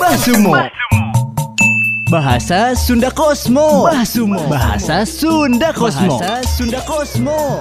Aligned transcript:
Basumo. 0.00 0.56
Bahasa 2.10 2.74
Sunda 2.74 3.10
Kosmo. 3.12 3.84
Basumo. 3.84 4.40
Bahasa 4.48 5.04
Sunda 5.06 5.72
Kosmo. 5.76 6.16
Bahasa 6.18 6.40
Sunda 6.56 6.80
Kosmo. 6.88 7.60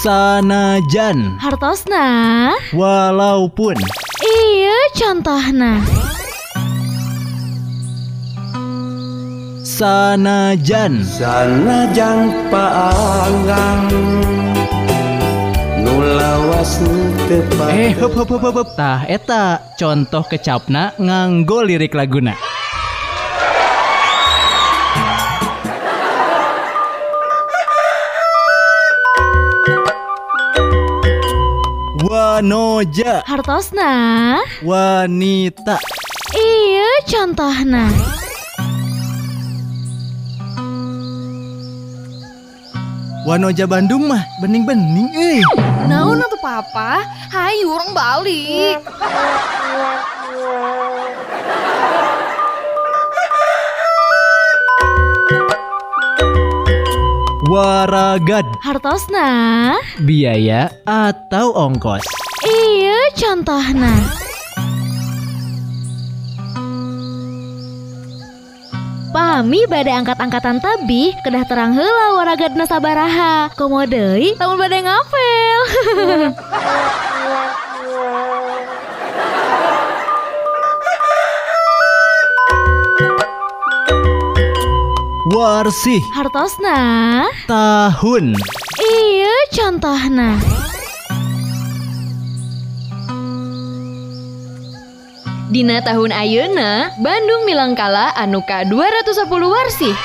Sanajan 0.00 1.36
Hartosna 1.38 2.06
walaupun 2.72 3.76
Iya 4.24 4.78
contohna 4.96 5.84
sanajan 9.60 11.04
Sanajang 11.04 12.32
paanggang 12.48 13.84
tepat 17.30 17.70
eh 17.78 17.94
hop 17.94 18.10
hop 18.18 18.26
hop 18.26 18.42
hop, 18.42 18.56
hop. 18.58 18.68
tah 18.74 19.06
eta 19.06 19.62
contoh 19.78 20.26
kecapna 20.26 20.98
nganggo 20.98 21.62
lirik 21.62 21.94
laguna. 21.94 22.34
Wanoja. 32.02 33.22
Hartosna. 33.22 33.92
Wanita. 34.66 35.78
Iya 36.34 36.90
contohna. 37.06 37.86
Wanoja 43.22 43.70
Bandung 43.70 44.10
mah 44.10 44.26
bening-bening 44.42 45.10
eh 45.14 45.38
papa? 46.40 47.04
Hayu 47.30 47.68
orang 47.70 47.92
balik. 47.92 48.80
Waragad 57.50 58.46
Hartosna 58.62 59.74
biaya 60.06 60.70
atau 60.86 61.50
ongkos 61.50 62.06
Iya 62.46 63.10
contohna 63.18 63.90
Pahami 69.10 69.66
badai 69.66 69.98
angkat-angkatan 69.98 70.62
tabi 70.62 71.10
kedah 71.26 71.42
terang 71.42 71.74
heula 71.74 72.14
waragadna 72.14 72.62
sabaraha 72.62 73.50
Komo 73.58 73.82
deui 73.82 74.38
lamun 74.38 74.54
badai 74.54 74.86
ngapel 74.86 75.58
Warsih. 85.30 86.02
Hartosna. 86.10 87.22
Tahun. 87.46 88.34
Iya 88.82 89.36
contohna 89.54 90.42
Dina 95.50 95.82
tahun 95.82 96.14
ayeuna, 96.14 96.94
Bandung 97.02 97.42
Milangkala 97.42 98.14
anu 98.14 98.38
ka 98.46 98.62
210 98.62 99.26
warsih. 99.26 99.98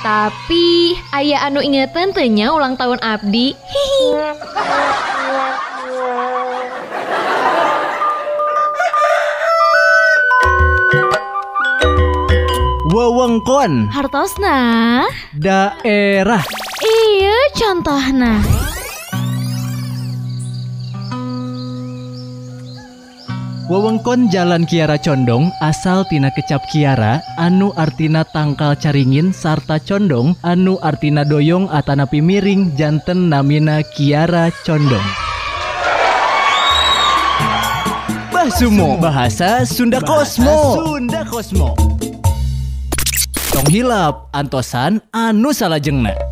Tapi 0.00 0.96
ayah 1.12 1.44
anu 1.44 1.60
ingetan 1.60 2.16
tenya 2.16 2.48
ulang 2.48 2.72
tahun 2.80 3.04
abdi. 3.04 3.52
Hihi. 3.52 4.08
wewengkon 12.90 13.86
Hartosna 13.94 14.58
daerah 15.30 16.42
Iya 16.82 17.38
contohna 17.54 18.42
wewengkon 23.70 24.26
Jalan 24.34 24.66
Kiara 24.66 24.98
Condong 24.98 25.54
asal 25.62 26.02
tina 26.10 26.34
kecap 26.34 26.66
Kiara 26.66 27.22
anu 27.38 27.70
artina 27.78 28.26
tangkal 28.26 28.74
caringin 28.74 29.30
sarta 29.30 29.78
condong 29.78 30.34
anu 30.42 30.74
artina 30.82 31.22
doyong 31.22 31.70
atanapi 31.70 32.18
miring 32.18 32.74
janten 32.74 33.30
namina 33.30 33.86
Kiara 33.94 34.50
Condong. 34.66 35.06
Basumo. 38.34 38.98
Bahasa 38.98 39.62
Sunda 39.62 40.02
Kosmo. 40.02 40.74
Sunda 40.74 41.22
Kosmo. 41.22 41.78
Tong 43.54 43.68
hilap 43.70 44.34
antosan 44.34 44.98
anu 45.14 45.54
salajengna 45.54 46.29